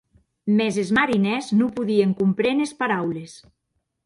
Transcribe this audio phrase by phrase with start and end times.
[0.59, 3.37] Mès es marinèrs non podien compréner es paraules.